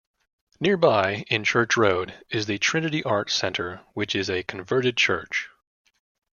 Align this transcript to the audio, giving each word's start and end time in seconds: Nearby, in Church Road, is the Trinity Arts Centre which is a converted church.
Nearby, 0.59 1.25
in 1.29 1.43
Church 1.43 1.77
Road, 1.77 2.15
is 2.31 2.47
the 2.47 2.57
Trinity 2.57 3.03
Arts 3.03 3.35
Centre 3.35 3.81
which 3.93 4.15
is 4.15 4.31
a 4.31 4.41
converted 4.41 4.97
church. 4.97 5.47